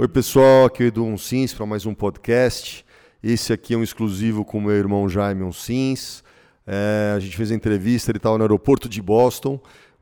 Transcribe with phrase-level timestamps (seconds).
[0.00, 2.86] Oi, pessoal, aqui é o Edu Uncins para mais um podcast.
[3.20, 6.22] Esse aqui é um exclusivo com meu irmão Jaime Uncins.
[6.64, 9.58] É, a gente fez a entrevista, ele estava no aeroporto de Boston,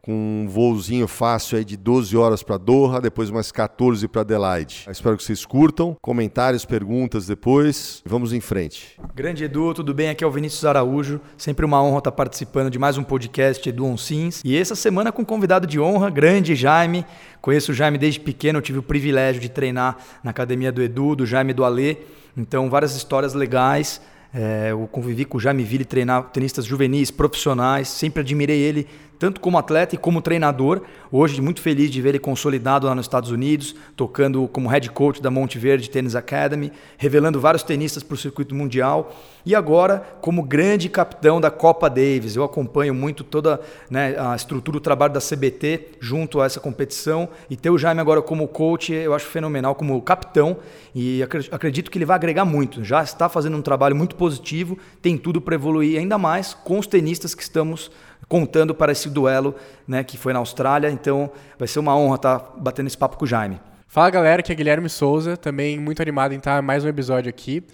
[0.07, 4.87] com um voozinho fácil aí de 12 horas para Doha, depois mais 14 para Adelaide.
[4.89, 5.97] Espero que vocês curtam.
[6.01, 8.03] Comentários, perguntas depois.
[8.07, 8.97] Vamos em frente.
[9.17, 10.09] Grande Edu, tudo bem?
[10.09, 11.21] Aqui é o Vinícius Araújo.
[11.37, 14.43] Sempre uma honra estar participando de mais um podcast Edu Uncins.
[14.45, 17.05] E essa semana com um convidado de honra, grande Jaime.
[17.43, 21.27] Conheço o Jaime desde pequeno, tive o privilégio de treinar na academia do Edu, do
[21.27, 21.97] Jaime do Alê.
[22.37, 24.01] Então, várias histórias legais.
[24.33, 27.89] É, eu convivi com o Jaime Ville treinar tenistas juvenis, profissionais.
[27.89, 28.87] Sempre admirei ele
[29.19, 30.83] tanto como atleta e como treinador.
[31.11, 35.23] Hoje, muito feliz de ver ele consolidado lá nos Estados Unidos, tocando como head coach
[35.23, 39.15] da Monte Verde Tennis Academy, revelando vários tenistas para o circuito mundial.
[39.45, 42.37] E agora, como grande capitão da Copa Davis.
[42.37, 47.29] Eu acompanho muito toda né, a estrutura, o trabalho da CBT junto a essa competição.
[47.49, 50.57] E ter o Jaime agora como coach, eu acho fenomenal, como capitão.
[50.95, 52.83] E acredito que ele vai agregar muito.
[52.83, 56.87] Já está fazendo um trabalho muito positivo, tem tudo para evoluir ainda mais com os
[56.87, 57.91] tenistas que estamos
[58.29, 59.55] contando para esse duelo
[59.87, 60.91] né, que foi na Austrália.
[60.91, 63.61] Então vai ser uma honra estar batendo esse papo com o Jaime.
[63.89, 67.65] Fala galera, aqui é Guilherme Souza, também muito animado em estar mais um episódio aqui.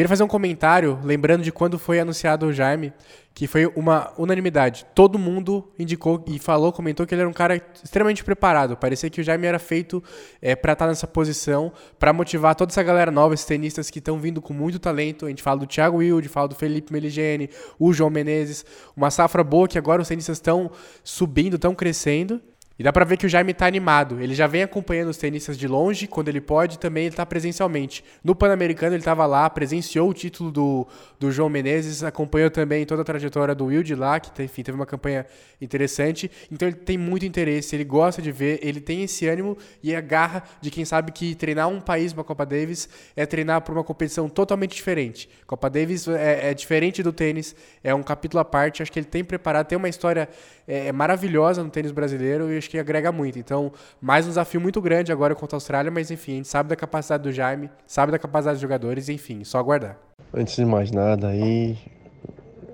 [0.00, 2.90] Queria fazer um comentário, lembrando de quando foi anunciado o Jaime,
[3.34, 4.86] que foi uma unanimidade.
[4.94, 8.78] Todo mundo indicou e falou, comentou que ele era um cara extremamente preparado.
[8.78, 10.02] Parecia que o Jaime era feito
[10.40, 14.18] é, para estar nessa posição, para motivar toda essa galera nova, esses tenistas que estão
[14.18, 15.26] vindo com muito talento.
[15.26, 18.64] A gente fala do Thiago Wilde, fala do Felipe Meligeni, o João Menezes.
[18.96, 20.70] Uma safra boa que agora os tenistas estão
[21.04, 22.40] subindo, estão crescendo.
[22.80, 24.22] E dá pra ver que o Jaime tá animado.
[24.22, 28.02] Ele já vem acompanhando os tenistas de longe, quando ele pode, também ele tá presencialmente.
[28.24, 33.02] No Pan-Americano ele tava lá, presenciou o título do, do João Menezes, acompanhou também toda
[33.02, 35.26] a trajetória do Wilde lá, que enfim, teve uma campanha
[35.60, 36.30] interessante.
[36.50, 40.00] Então ele tem muito interesse, ele gosta de ver, ele tem esse ânimo e a
[40.00, 43.84] garra de quem sabe que treinar um país uma Copa Davis é treinar para uma
[43.84, 45.28] competição totalmente diferente.
[45.46, 47.54] Copa Davis é, é, diferente do tênis,
[47.84, 48.82] é um capítulo à parte.
[48.82, 50.30] Acho que ele tem preparado, tem uma história
[50.66, 53.38] é, é maravilhosa no tênis brasileiro e acho que agrega muito.
[53.38, 56.68] Então, mais um desafio muito grande agora contra a Austrália, mas enfim, a gente sabe
[56.68, 59.98] da capacidade do Jaime, sabe da capacidade dos jogadores, enfim, só aguardar.
[60.32, 61.76] Antes de mais nada aí,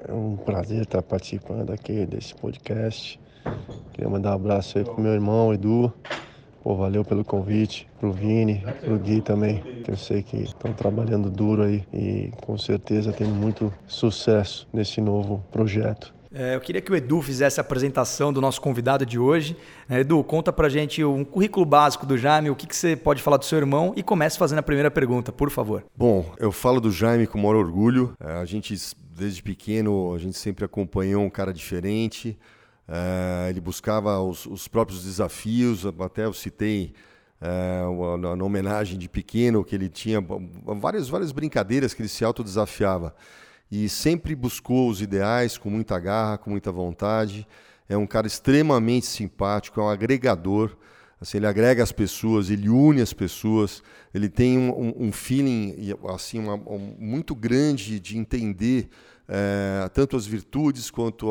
[0.06, 3.18] é um prazer estar participando aqui desse podcast.
[3.92, 5.92] Queria mandar um abraço aí pro meu irmão Edu.
[6.62, 11.30] Pô, valeu pelo convite, pro Vini, pro Gui também, que eu sei que estão trabalhando
[11.30, 16.15] duro aí e com certeza tem muito sucesso nesse novo projeto.
[16.38, 19.56] É, eu queria que o Edu fizesse a apresentação do nosso convidado de hoje.
[19.88, 23.22] É, Edu, conta pra gente um currículo básico do Jaime, o que, que você pode
[23.22, 25.82] falar do seu irmão e comece fazendo a primeira pergunta, por favor.
[25.96, 28.12] Bom, eu falo do Jaime com o maior orgulho.
[28.20, 28.78] É, a gente,
[29.16, 32.38] desde pequeno, a gente sempre acompanhou um cara diferente.
[33.48, 36.92] Ele buscava os, os, próprios desafios, até eu citei
[38.20, 40.24] na, na homenagem de pequeno que ele tinha
[40.64, 43.12] várias, várias brincadeiras que ele se autodesafiava
[43.70, 47.46] e sempre buscou os ideais com muita garra, com muita vontade.
[47.88, 50.76] É um cara extremamente simpático, é um agregador.
[51.20, 53.82] Assim, ele agrega as pessoas, ele une as pessoas,
[54.12, 58.88] ele tem um, um feeling assim uma, um, muito grande de entender
[59.26, 61.26] é, tanto as virtudes quanto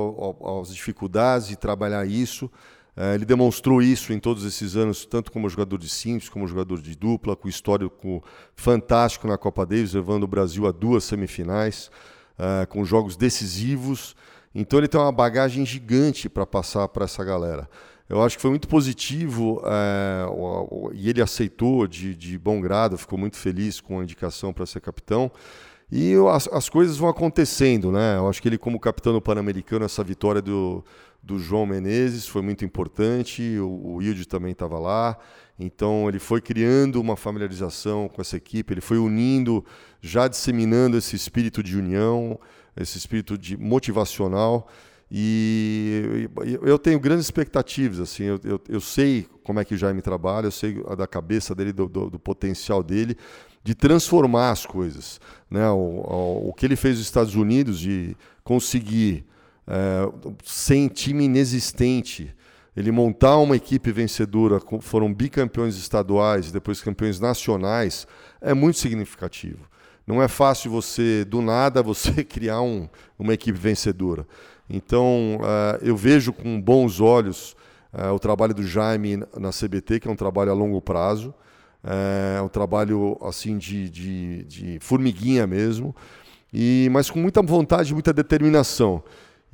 [0.62, 2.50] as dificuldades e trabalhar isso.
[2.98, 6.82] É, ele demonstrou isso em todos esses anos, tanto como jogador de simples, como jogador
[6.82, 8.24] de dupla, com histórico
[8.56, 11.92] fantástico na Copa Davis, levando o Brasil a duas semifinais
[12.40, 14.16] uh, com jogos decisivos.
[14.54, 17.70] Então ele tem uma bagagem gigante para passar para essa galera.
[18.08, 19.64] Eu acho que foi muito positivo
[20.30, 24.66] o, e ele aceitou de, de, bom grado, ficou muito feliz com a indicação para
[24.66, 25.32] ser capitão.
[25.92, 28.18] E as, as, coisas vão acontecendo, né?
[28.18, 30.84] Eu acho que ele, como capitão do Pan-Americano, essa vitória do,
[31.26, 33.58] do João Menezes foi muito importante.
[33.60, 35.18] O, o Wilde também estava lá.
[35.60, 39.66] Então ele foi criando uma familiarização com essa equipe, ele foi unindo,
[40.02, 42.40] já disseminando esse espírito de união,
[42.78, 44.68] esse espírito de motivacional.
[45.10, 46.28] E
[46.62, 50.48] eu tenho grandes expectativas, assim, eu, eu, eu sei como é que o Jaime trabalha,
[50.48, 53.16] eu sei da cabeça dele, do, do, do potencial dele,
[53.64, 55.22] de transformar as coisas.
[55.50, 55.70] Né?
[55.70, 59.26] O, o, o, que ele fez nos Estados Unidos, de conseguir,
[59.68, 60.10] é,
[60.44, 62.34] sem time inexistente,
[62.76, 68.06] ele montar uma equipe vencedora, foram bicampeões estaduais, depois campeões nacionais,
[68.42, 69.70] é muito significativo.
[70.06, 74.28] Não é fácil você, do nada, você criar um, uma equipe vencedora.
[74.70, 77.56] Então, uh, eu vejo com bons olhos
[77.94, 81.34] uh, o trabalho do Jaime na CBT, que é um trabalho a longo prazo,
[81.88, 85.96] é um trabalho assim de, de, de formiguinha mesmo,
[86.52, 89.04] e mas com muita vontade, muita determinação.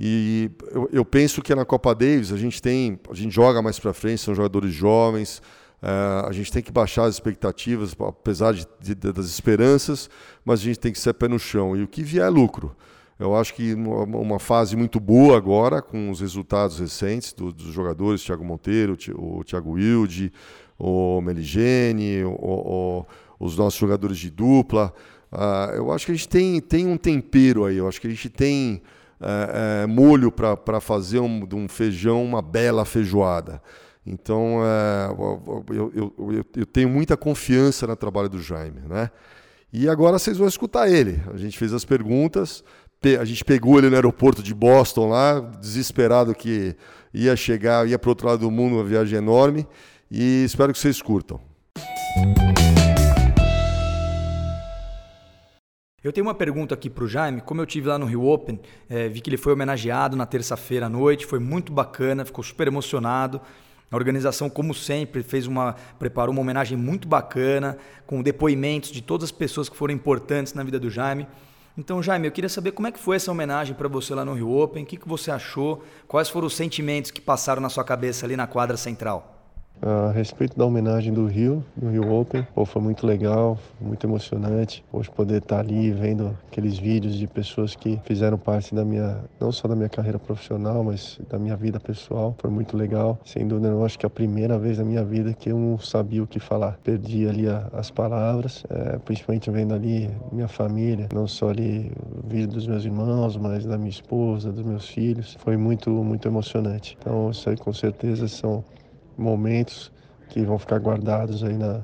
[0.04, 3.78] E eu, eu, penso que na Copa Davis a gente tem, a gente joga mais
[3.78, 5.42] para frente, são jogadores jovens,
[5.82, 10.12] Uh, a gente tem que baixar as expectativas, apesar de, de, das esperanças,
[10.46, 11.76] mas a gente tem que ser pé no chão.
[11.76, 12.76] E o que vier é lucro.
[13.18, 18.24] Eu acho que uma fase muito boa agora, com os resultados recentes do, dos jogadores,
[18.24, 20.32] Thiago Monteiro, o Thiago Wilde,
[20.78, 23.06] o Meligene, o, o,
[23.40, 24.94] os nossos jogadores de dupla.
[25.32, 28.10] Uh, eu acho que a gente tem, tem um tempero aí, eu acho que a
[28.12, 28.84] gente tem
[29.22, 33.62] é, é, molho para fazer um, de um feijão uma bela feijoada.
[34.06, 38.82] Então, é, eu, eu, eu, eu, tenho muita confiança no trabalho do Jaime.
[38.90, 39.12] Né?
[39.72, 41.22] E agora vocês vão escutar ele.
[41.32, 42.64] A gente fez as perguntas,
[43.20, 46.76] a gente pegou ele no aeroporto de Boston lá, desesperado que
[47.14, 49.68] ia chegar, ia para outro lado do mundo, uma viagem enorme.
[50.10, 51.40] E espero que vocês curtam.
[56.04, 57.42] Eu tenho uma pergunta aqui para o Jaime.
[57.42, 58.60] Como eu tive lá no Rio Open,
[58.90, 62.66] é, vi que ele foi homenageado na terça-feira à noite, foi muito bacana, ficou super
[62.66, 63.40] emocionado.
[63.92, 67.78] A organização, como sempre, fez uma preparou uma homenagem muito bacana,
[68.08, 71.28] com depoimentos de todas as pessoas que foram importantes na vida do Jaime.
[71.78, 74.34] Então, Jaime, eu queria saber como é que foi essa homenagem para você lá no
[74.34, 77.84] Rio Open, o que, que você achou, quais foram os sentimentos que passaram na sua
[77.84, 79.41] cabeça ali na quadra central.
[79.84, 84.86] A respeito da homenagem do Rio, no Rio Open, pô, foi muito legal, muito emocionante.
[84.94, 89.52] Hoje poder estar ali vendo aqueles vídeos de pessoas que fizeram parte da minha, não
[89.52, 93.20] só da minha carreira profissional, mas da minha vida pessoal, foi muito legal.
[93.26, 95.80] Sem dúvida, eu acho que é a primeira vez na minha vida que eu não
[95.80, 96.78] sabia o que falar.
[96.84, 101.92] Perdi ali a, as palavras, é, principalmente vendo ali minha família, não só ali
[102.24, 105.36] o vídeo dos meus irmãos, mas da minha esposa, dos meus filhos.
[105.40, 106.96] Foi muito, muito emocionante.
[107.00, 108.64] Então, isso aí com certeza são
[109.18, 109.92] momentos
[110.30, 111.82] que vão ficar guardados aí na,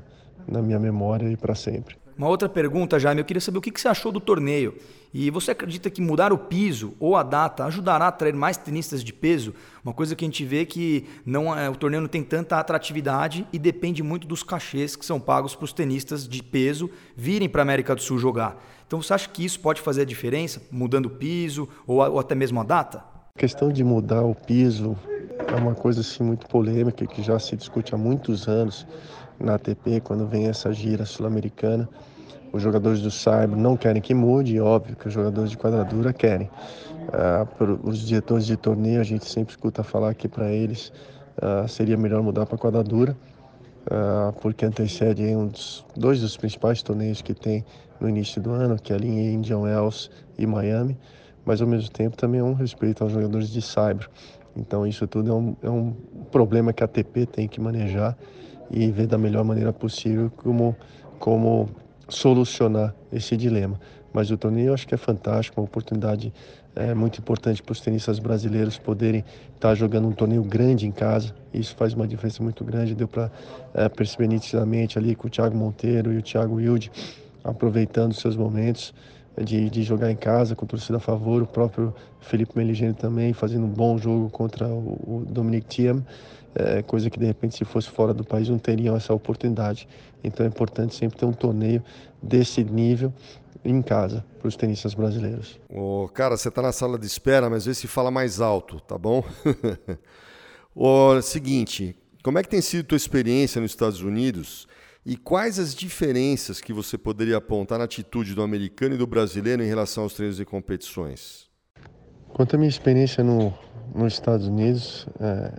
[0.48, 1.96] na minha memória e para sempre.
[2.18, 4.76] Uma outra pergunta, Jaime, eu queria saber o que você achou do torneio.
[5.14, 9.04] E você acredita que mudar o piso ou a data ajudará a atrair mais tenistas
[9.04, 9.54] de peso?
[9.84, 13.48] Uma coisa que a gente vê que não é, o torneio não tem tanta atratividade
[13.54, 17.62] e depende muito dos cachês que são pagos para os tenistas de peso virem para
[17.62, 18.62] a América do Sul jogar.
[18.86, 22.34] Então você acha que isso pode fazer a diferença, mudando o piso ou, ou até
[22.36, 23.17] mesmo a data?
[23.38, 24.98] A questão de mudar o piso
[25.48, 28.88] é uma coisa assim muito polêmica que já se discute há muitos anos
[29.40, 31.88] na ATP quando vem essa gira sul-americana.
[32.52, 36.12] Os jogadores do Cyber não querem que mude, e óbvio que os jogadores de quadradura
[36.12, 36.50] querem.
[37.14, 40.92] Uh, os diretores de torneio, a gente sempre escuta falar que para eles
[41.38, 43.16] uh, seria melhor mudar para quadradura,
[43.86, 47.64] uh, porque antecede um dos, dois dos principais torneios que tem
[48.02, 50.98] no início do ano, que é ali em Indian Wells e Miami,
[51.48, 54.10] mas ao mesmo tempo também é um respeito aos jogadores de Cyber.
[54.54, 55.94] Então isso tudo é um, é um
[56.30, 58.18] problema que a ATP tem que manejar
[58.70, 60.76] e ver da melhor maneira possível como,
[61.20, 61.70] como
[62.10, 63.80] solucionar esse dilema.
[64.12, 66.34] Mas o torneio eu acho que é fantástico, uma oportunidade
[66.76, 69.24] é, muito importante para os tenistas brasileiros poderem
[69.56, 71.34] estar jogando um torneio grande em casa.
[71.54, 72.94] Isso faz uma diferença muito grande.
[72.94, 73.32] Deu para
[73.74, 76.92] é, perceber nitidamente ali com o Thiago Monteiro e o Thiago Wilde
[77.42, 78.94] aproveitando seus momentos
[79.44, 83.66] de, de jogar em casa com torcida a favor, o próprio Felipe Meligeni também fazendo
[83.66, 86.06] um bom jogo contra o, o Dominic Thiem,
[86.56, 89.88] é, coisa que de repente se fosse fora do país não teriam essa oportunidade.
[90.24, 91.84] Então é importante sempre ter um torneio
[92.22, 93.14] desse nível
[93.64, 95.60] em casa para os tenistas brasileiros.
[95.70, 98.98] Oh, cara, você está na sala de espera, mas vê se fala mais alto, tá
[98.98, 99.24] bom?
[100.74, 104.68] o seguinte, como é que tem sido tua experiência nos Estados Unidos
[105.08, 109.64] e quais as diferenças que você poderia apontar na atitude do americano e do brasileiro
[109.64, 111.48] em relação aos treinos e competições?
[112.28, 113.54] Quanto à minha experiência no,
[113.96, 115.54] nos Estados Unidos, é,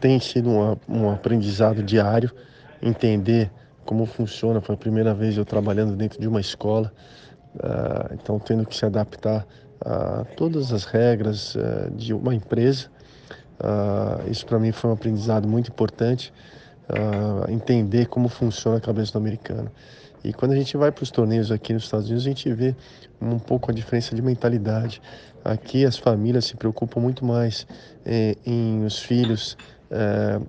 [0.00, 2.30] tem sido um, um aprendizado diário,
[2.80, 3.50] entender
[3.84, 4.60] como funciona.
[4.60, 6.92] Foi a primeira vez eu trabalhando dentro de uma escola,
[7.56, 9.44] uh, então tendo que se adaptar
[9.84, 12.88] a todas as regras uh, de uma empresa.
[13.58, 16.32] Uh, isso para mim foi um aprendizado muito importante
[16.88, 19.70] uh, entender como funciona a cabeça do americano.
[20.24, 22.76] E quando a gente vai para os torneios aqui nos Estados Unidos, a gente vê
[23.20, 25.02] um pouco a diferença de mentalidade.
[25.44, 27.66] Aqui as famílias se preocupam muito mais
[28.06, 29.56] eh, em os filhos
[29.90, 30.40] eh,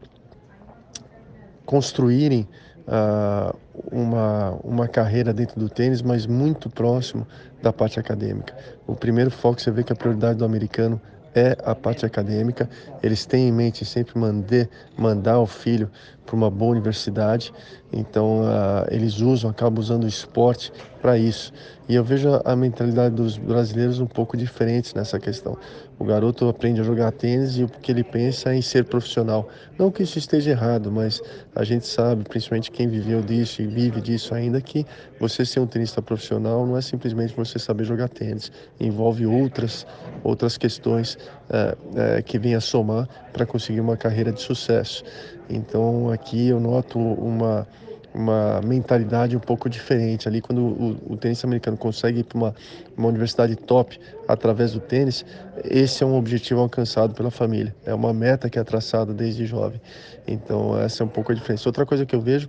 [1.65, 2.47] construírem
[2.87, 3.57] uh,
[3.91, 7.27] uma, uma carreira dentro do tênis, mas muito próximo
[7.61, 8.55] da parte acadêmica.
[8.85, 11.01] O primeiro foco, você vê que a prioridade do americano
[11.33, 12.69] é a parte acadêmica.
[13.01, 15.89] Eles têm em mente sempre mandar, mandar o filho
[16.25, 17.53] para uma boa universidade.
[17.91, 21.53] Então, uh, eles usam, acabam usando o esporte para isso.
[21.87, 25.57] E eu vejo a mentalidade dos brasileiros um pouco diferente nessa questão.
[25.99, 29.47] O garoto aprende a jogar tênis e o que ele pensa é em ser profissional.
[29.77, 31.21] Não que isso esteja errado, mas
[31.53, 34.85] a gente sabe, principalmente quem viveu disso e vive disso ainda, que
[35.19, 38.51] você ser um tenista profissional não é simplesmente você saber jogar tênis.
[38.79, 39.85] Envolve outras,
[40.23, 41.17] outras questões
[41.49, 41.77] é,
[42.17, 45.03] é, que vêm a somar para conseguir uma carreira de sucesso.
[45.49, 47.67] Então aqui eu noto uma
[48.13, 50.27] uma mentalidade um pouco diferente.
[50.27, 52.55] Ali, quando o, o tênis americano consegue ir para uma,
[52.95, 55.25] uma universidade top através do tênis,
[55.63, 57.75] esse é um objetivo alcançado pela família.
[57.85, 59.81] É uma meta que é traçada desde jovem.
[60.27, 61.67] Então, essa é um pouco a diferença.
[61.67, 62.47] Outra coisa que eu vejo,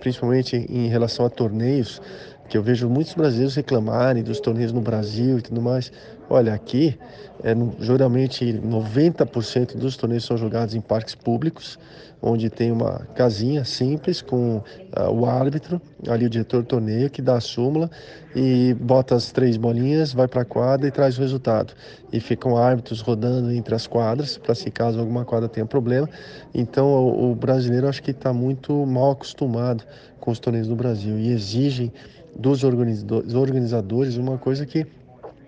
[0.00, 2.02] principalmente em relação a torneios,
[2.48, 5.90] que eu vejo muitos brasileiros reclamarem dos torneios no Brasil e tudo mais.
[6.28, 6.98] Olha, aqui,
[7.42, 11.78] é, geralmente 90% dos torneios são jogados em parques públicos,
[12.22, 17.20] onde tem uma casinha simples com uh, o árbitro, ali o diretor do torneio, que
[17.20, 17.90] dá a súmula
[18.34, 21.74] e bota as três bolinhas, vai para a quadra e traz o resultado.
[22.10, 26.08] E ficam árbitros rodando entre as quadras, para se caso alguma quadra tenha problema.
[26.54, 29.84] Então o, o brasileiro acho que está muito mal acostumado
[30.18, 31.92] com os torneios do Brasil e exigem
[32.36, 34.86] dos organizadores uma coisa que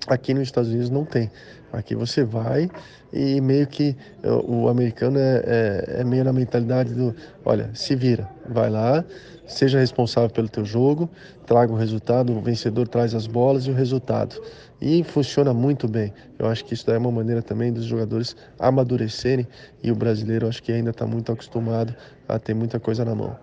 [0.07, 1.31] aqui nos Estados Unidos não tem.
[1.73, 2.71] Aqui você vai
[3.12, 7.14] e meio que eh, o americano é, é, é, meio na mentalidade do,
[7.45, 9.05] olha, se vira, vai lá,
[9.47, 11.09] seja responsável pelo teu jogo,
[11.45, 14.40] traga o resultado, o vencedor traz as bolas e o resultado.
[14.81, 16.12] E funciona muito bem.
[16.38, 19.47] Eu acho que isso é uma maneira também dos jogadores amadurecerem
[19.83, 21.95] e o brasileiro acho que ainda está muito acostumado
[22.28, 23.37] a ter muita coisa na mão.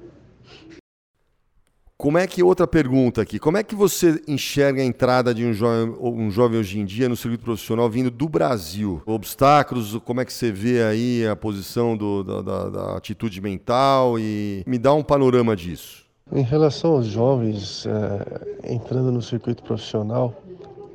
[1.98, 5.54] Como é que, outra pergunta aqui, como é que você enxerga a entrada de um
[5.54, 9.02] jovem, um jovem hoje em dia no circuito profissional vindo do Brasil?
[9.06, 14.20] Obstáculos, como é que você vê aí a posição do, da, da, da atitude mental
[14.20, 16.04] e me dá um panorama disso.
[16.32, 20.34] Em relação aos jovens é, entrando no circuito profissional,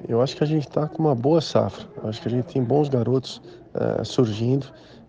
[0.09, 1.87] eu acho que a gente está com uma boa safra.
[2.03, 3.41] Eu acho que a gente tem bons garotos
[3.75, 4.67] é, surgindo.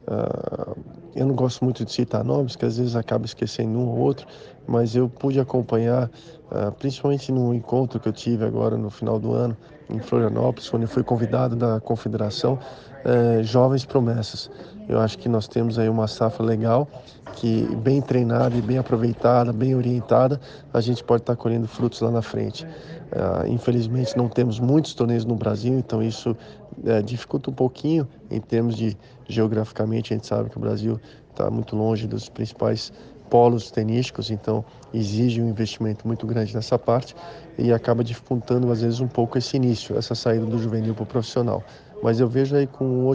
[0.10, 0.75] Uh,
[1.16, 4.25] eu não gosto muito de citar nomes, que às vezes acaba esquecendo um ou outro,
[4.68, 6.10] mas eu pude acompanhar,
[6.51, 9.56] uh, principalmente no encontro que eu tive agora no final do ano,
[9.89, 12.58] em Florianópolis, quando eu fui convidado da confederação,
[13.06, 14.50] uh, jovens promessas.
[14.88, 16.88] Eu acho que nós temos aí uma safra legal,
[17.36, 20.39] que bem treinada e bem aproveitada, bem orientada,
[20.74, 22.66] a gente pode estar colhendo frutos lá na frente.
[22.66, 26.36] Uh, infelizmente não temos muitos torneios no Brasil, então isso
[26.83, 30.13] uh, dificulta um pouquinho em termos de geograficamente.
[30.13, 32.91] A gente sabe que o Brasil está muito longe dos principais
[33.29, 37.15] polos tenísticos, então exige um investimento muito grande nessa parte
[37.57, 41.05] e acaba dificultando às vezes um pouco esse início, essa saída do juvenil para o
[41.05, 41.63] profissional.
[42.01, 43.07] Mas eu vejo aí com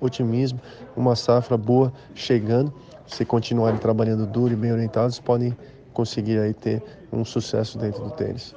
[0.00, 0.60] otimismo
[0.96, 2.72] uma safra boa chegando.
[3.06, 5.56] Se continuarem trabalhando duro e bem orientados, podem
[5.92, 6.82] conseguir aí ter
[7.12, 8.54] um sucesso dentro do tênis.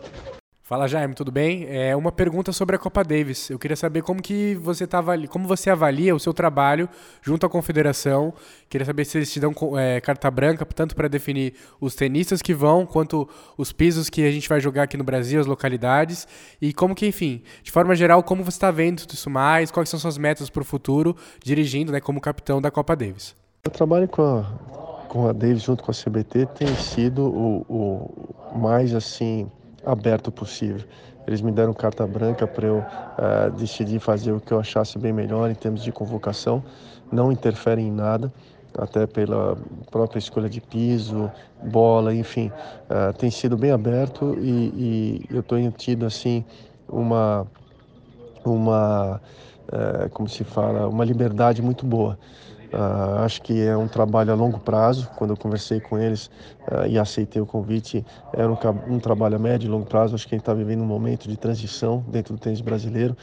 [0.71, 1.65] Fala Jaime, tudo bem?
[1.67, 3.49] É uma pergunta sobre a Copa Davis.
[3.49, 6.87] Eu queria saber como que você tá como você avalia o seu trabalho
[7.21, 8.33] junto à confederação.
[8.69, 12.53] Queria saber se eles te dão é, carta branca tanto para definir os tenistas que
[12.53, 16.25] vão quanto os pisos que a gente vai jogar aqui no Brasil, as localidades
[16.61, 19.71] e como que, enfim, de forma geral, como você está vendo tudo isso mais?
[19.71, 23.35] Quais são suas metas para o futuro dirigindo, né, como capitão da Copa Davis?
[23.65, 24.43] Eu trabalho com a
[25.09, 27.65] com a Davis junto com a CBT tem sido o,
[28.53, 29.51] o mais assim
[29.85, 30.83] aberto possível.
[31.27, 35.13] Eles me deram carta branca para eu uh, decidir fazer o que eu achasse bem
[35.13, 36.63] melhor em termos de convocação.
[37.11, 38.33] Não interfere em nada,
[38.77, 39.57] até pela
[39.91, 42.51] própria escolha de piso, bola, enfim.
[42.89, 46.43] Uh, tem sido bem aberto e, e eu tenho tido assim
[46.87, 47.45] uma
[48.43, 49.21] uma
[49.71, 52.17] uh, como se fala uma liberdade muito boa.
[52.73, 55.09] Uh, acho que é um trabalho a longo prazo.
[55.17, 56.27] Quando eu conversei com eles
[56.71, 60.15] uh, e aceitei o convite, era um, um, trabalho a médio e longo prazo.
[60.15, 63.15] Acho que a gente está vivendo um momento de transição dentro do tênis brasileiro.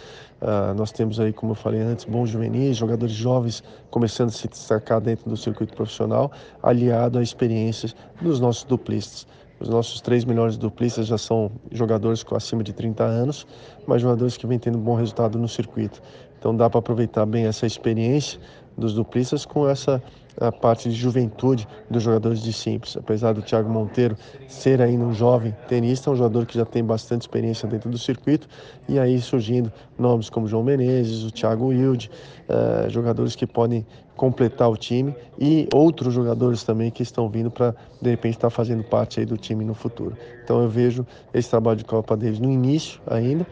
[0.42, 4.46] Uh, nós temos aí, como eu falei antes, bons juvenis, jogadores jovens começando a se
[4.48, 6.30] destacar dentro do circuito profissional,
[6.62, 9.26] aliado a experiências dos nossos duplistas.
[9.60, 13.44] Os nossos três melhores duplistas já são jogadores com acima de 30 anos,
[13.86, 16.00] mas jogadores que vêm tendo bom resultado no circuito.
[16.38, 18.38] Então dá para aproveitar bem essa experiência
[18.78, 20.02] dos duplistas com essa
[20.40, 22.96] a parte de juventude dos jogadores de simples.
[22.96, 24.16] Apesar do Thiago Monteiro
[24.46, 28.48] ser ainda um jovem tenista, um jogador que já tem bastante experiência dentro do circuito,
[28.88, 32.10] e aí surgindo nomes como João Menezes, o Thiago Wilde,
[32.48, 33.84] uh, jogadores que podem
[34.16, 38.50] completar o time e outros jogadores também que estão vindo para de repente estar tá
[38.50, 40.16] fazendo parte aí do time no futuro.
[40.42, 43.46] Então eu vejo esse trabalho de Copa deles no início ainda,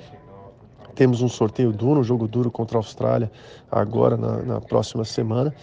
[0.97, 3.31] temos um sorteio duro, um jogo duro contra a Austrália
[3.71, 5.55] agora na, na próxima semana,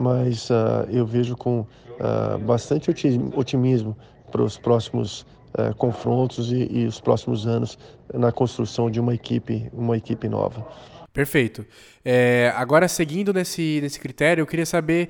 [0.00, 3.96] mas uh, eu vejo com uh, bastante otimismo
[4.32, 5.24] para os próximos
[5.56, 7.78] é, confrontos e, e os próximos anos
[8.12, 10.66] na construção de uma equipe, uma equipe nova.
[11.10, 11.64] Perfeito.
[12.04, 15.08] É, agora, seguindo nesse, nesse critério, eu queria saber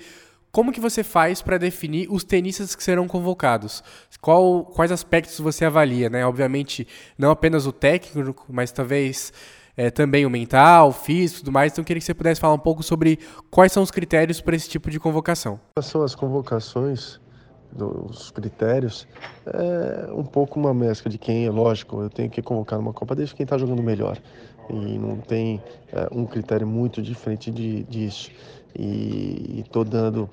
[0.51, 3.83] como que você faz para definir os tenistas que serão convocados?
[4.21, 6.09] Qual, quais aspectos você avalia?
[6.09, 6.25] Né?
[6.25, 6.87] Obviamente,
[7.19, 9.33] não apenas o técnico, mas talvez
[9.79, 11.73] é, também o mental, o físico e tudo mais.
[11.73, 14.57] Então, eu queria que você pudesse falar um pouco sobre quais são os critérios para
[14.57, 15.61] esse tipo de convocação.
[15.81, 17.21] São as convocações?
[17.71, 19.07] dos critérios
[19.45, 23.15] é um pouco uma mescla de quem é lógico eu tenho que convocar numa Copa
[23.15, 24.17] desde quem está jogando melhor
[24.71, 28.31] e não tem é, um critério muito diferente de, disso
[28.75, 30.31] e estou dando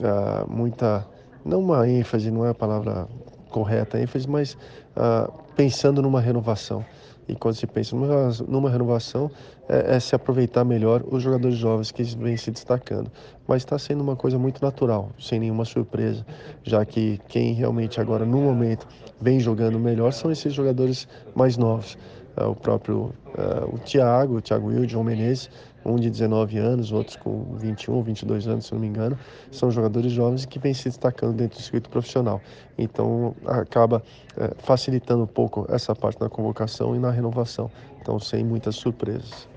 [0.00, 1.06] uh, muita,
[1.44, 3.08] não uma ênfase, não é a palavra
[3.50, 4.56] correta, ênfase, mas
[4.96, 6.84] uh, pensando numa renovação.
[7.28, 9.30] E quando se pensa numa, numa renovação,
[9.68, 13.10] é, é, se aproveitar melhor os jogadores jovens que vêm se destacando.
[13.46, 16.24] Mas está sendo uma coisa muito natural, sem nenhuma surpresa,
[16.62, 18.86] já que quem realmente agora, no momento,
[19.20, 21.98] vem jogando melhor são esses jogadores mais novos.
[22.36, 25.50] É, o próprio uh, o Thiago, o Thiago Will, João Menezes,
[25.86, 29.18] um de 19 anos, outros com 21, 22 anos, se não me engano,
[29.50, 32.40] são jogadores jovens que vêm se destacando dentro do circuito profissional.
[32.76, 34.02] Então, acaba
[34.36, 37.70] é, facilitando um pouco essa parte na convocação e na renovação.
[38.00, 39.48] Então, sem muitas surpresas.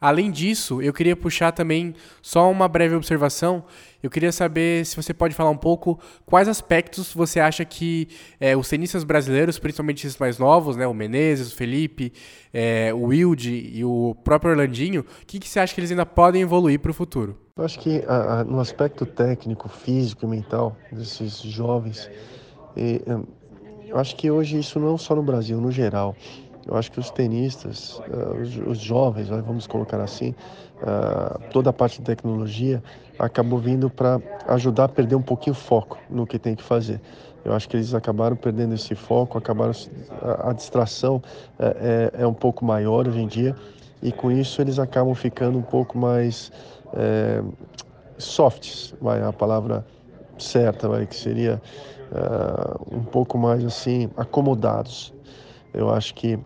[0.00, 3.64] Além disso, eu queria puxar também só uma breve observação.
[4.00, 8.56] Eu queria saber se você pode falar um pouco quais aspectos você acha que é,
[8.56, 12.12] os tenistas brasileiros, principalmente os mais novos, né, o Menezes, o Felipe,
[12.54, 16.06] é, o Wilde e o próprio Orlandinho, o que, que você acha que eles ainda
[16.06, 17.36] podem evoluir para o futuro?
[17.56, 22.08] Eu acho que a, a, no aspecto técnico, físico e mental desses jovens,
[22.76, 23.02] e,
[23.88, 26.14] eu acho que hoje isso não só no Brasil, no geral,
[26.68, 30.34] eu acho que os tenistas, uh, os, jovens, vamos colocar assim,
[30.82, 32.82] uh, toda a parte de tecnologia
[33.18, 37.00] acabou vindo para ajudar a perder um pouquinho o foco no que tem que fazer.
[37.42, 39.72] Eu acho que eles acabaram perdendo esse foco, acabaram
[40.44, 41.22] a, distração
[41.58, 43.56] é, é, um pouco maior hoje em dia
[44.02, 46.52] e com isso eles acabam ficando um pouco mais
[46.94, 47.42] é,
[48.18, 49.86] softs, vai a palavra
[50.38, 51.60] certa, vai que seria
[52.90, 55.12] um pouco mais assim acomodados.
[55.74, 56.38] Eu acho que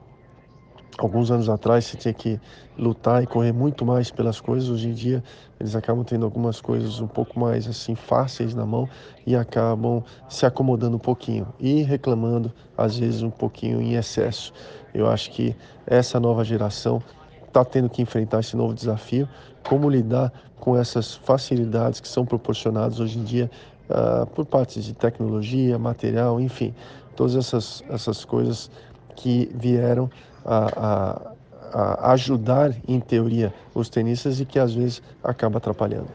[0.98, 2.40] alguns anos atrás você tinha que
[2.78, 4.68] lutar e correr muito mais pelas coisas.
[4.68, 5.22] Hoje em dia
[5.58, 8.88] eles acabam tendo algumas coisas um pouco mais assim fáceis na mão
[9.26, 14.52] e acabam se acomodando um pouquinho e reclamando às vezes um pouquinho em excesso.
[14.92, 17.02] Eu acho que essa nova geração
[17.46, 19.28] está tendo que enfrentar esse novo desafio,
[19.62, 23.50] como lidar com essas facilidades que são proporcionadas hoje em dia
[23.90, 26.74] uh, por parte de tecnologia, material, enfim,
[27.16, 28.70] todas essas essas coisas
[29.14, 30.10] que vieram
[30.44, 31.32] a,
[31.72, 36.08] a, a ajudar, em teoria, os tenistas e que às vezes acaba atrapalhando.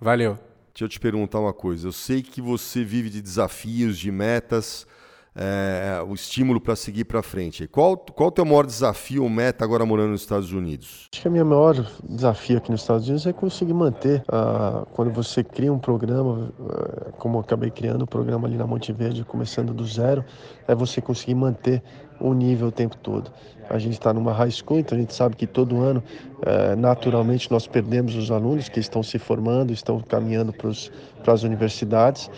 [0.00, 0.38] Valeu.
[0.72, 1.88] Deixa eu te perguntar uma coisa.
[1.88, 4.86] Eu sei que você vive de desafios, de metas,
[5.34, 7.68] é, o estímulo para seguir para frente.
[7.68, 11.08] Qual, qual o teu maior desafio ou meta agora morando nos Estados Unidos?
[11.12, 15.12] Acho que a minha maior desafio aqui nos Estados Unidos é conseguir manter, uh, quando
[15.12, 18.92] você cria um programa, uh, como eu acabei criando o um programa ali na Monte
[18.92, 20.24] Verde, começando do zero,
[20.66, 21.82] é você conseguir manter
[22.20, 23.30] o nível o tempo todo.
[23.70, 26.02] A gente está numa high school, então a gente sabe que todo ano,
[26.42, 32.30] é, naturalmente, nós perdemos os alunos que estão se formando, estão caminhando para as universidades.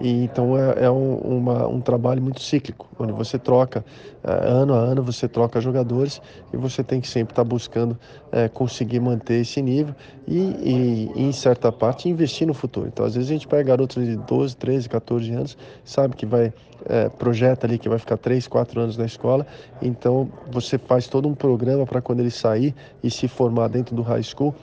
[0.00, 3.84] E, então é, é um, uma, um trabalho muito cíclico, onde você troca,
[4.24, 6.20] é, ano a ano, você troca jogadores
[6.52, 7.98] e você tem que sempre estar tá buscando
[8.30, 9.94] é, conseguir manter esse nível
[10.26, 12.88] e, e, em certa parte, investir no futuro.
[12.88, 16.52] Então, às vezes a gente pega garotos de 12, 13, 14 anos, sabe que vai,
[16.86, 19.46] é, projeta ali que vai ficar 3, 4 anos na escola,
[19.80, 24.02] então você faz todo um programa para quando ele sair e se formar dentro do
[24.02, 24.54] high school,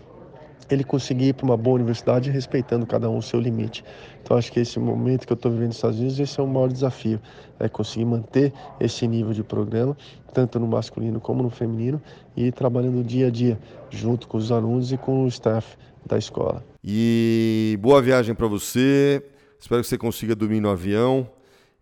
[0.70, 3.84] ele conseguir ir para uma boa universidade respeitando cada um o seu limite.
[4.22, 6.48] Então acho que esse momento que eu estou vivendo nos Estados Unidos, esse é o
[6.48, 7.20] maior desafio,
[7.60, 9.98] é conseguir manter esse nível de programa,
[10.34, 12.02] tanto no masculino como no feminino,
[12.36, 16.64] e trabalhando dia a dia, junto com os alunos e com o staff da escola.
[16.84, 19.24] E boa viagem para você,
[19.60, 21.28] espero que você consiga dormir no avião,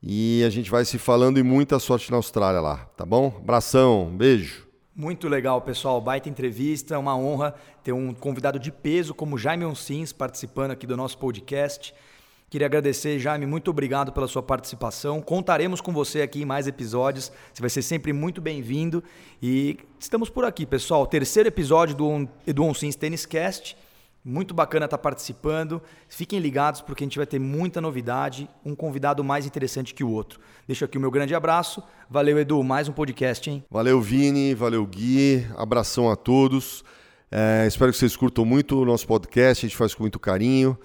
[0.02, 3.34] e a gente vai se falando e muita sorte na Austrália lá, tá bom?
[3.42, 4.67] Abração, beijo.
[5.00, 6.02] Muito legal, pessoal.
[6.02, 6.98] Baita entrevista.
[6.98, 11.94] Uma honra ter um convidado de peso como Jaime Onsins participando aqui do nosso podcast.
[12.50, 15.22] Queria agradecer, Jaime, muito obrigado pela sua participação.
[15.22, 17.32] Contaremos com você aqui em mais episódios.
[17.54, 19.04] Você vai ser sempre muito bem-vindo.
[19.40, 21.06] E estamos por aqui, pessoal.
[21.06, 23.78] Terceiro episódio do Edu Onsins Tênis Cast.
[24.24, 25.82] Muito bacana estar participando.
[26.10, 30.10] Fiquem ligados porque a gente vai ter muita novidade, um convidado mais interessante que o
[30.10, 30.40] outro.
[30.68, 31.82] Deixo aqui o meu grande abraço.
[32.10, 32.62] Valeu, Edu.
[32.64, 33.64] Mais um podcast, hein?
[33.70, 34.54] Valeu, Vini.
[34.54, 35.48] Valeu, Gui.
[35.56, 36.84] Abração a todos.
[37.32, 39.66] É, espero que vocês curtam muito o nosso podcast.
[39.66, 40.78] A gente faz com muito carinho.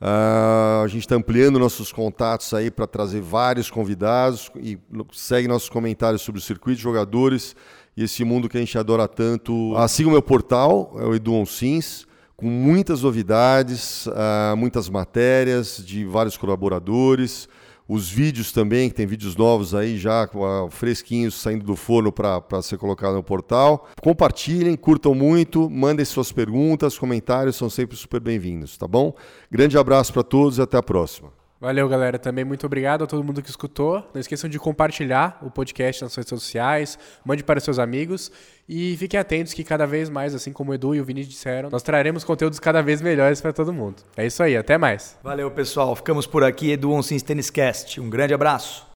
[0.00, 4.78] Uh, a gente está ampliando nossos contatos aí para trazer vários convidados e
[5.12, 7.56] segue nossos comentários sobre o circuito de jogadores
[7.96, 9.74] e esse mundo que a gente adora tanto.
[9.74, 12.06] Uh, siga o meu portal, é o Edu Onsins,
[12.38, 17.48] com muitas novidades, uh, muitas matérias de vários colaboradores
[17.88, 22.60] os vídeos também, que tem vídeos novos aí já uh, fresquinhos saindo do forno para
[22.60, 23.88] ser colocado no portal.
[24.02, 29.14] Compartilhem, curtam muito, mandem suas perguntas, comentários, são sempre super bem-vindos, tá bom?
[29.50, 31.37] Grande abraço para todos e até a próxima.
[31.60, 32.18] Valeu, galera.
[32.18, 34.08] Também muito obrigado a todo mundo que escutou.
[34.14, 38.30] Não esqueçam de compartilhar o podcast nas redes sociais, mande para seus amigos
[38.68, 41.70] e fiquem atentos que cada vez mais, assim como o Edu e o Vini disseram,
[41.70, 44.02] nós traremos conteúdos cada vez melhores para todo mundo.
[44.16, 45.18] É isso aí, até mais.
[45.22, 45.96] Valeu, pessoal.
[45.96, 48.00] Ficamos por aqui, Edu Onsins Tênis Cast.
[48.00, 48.86] Um grande abraço.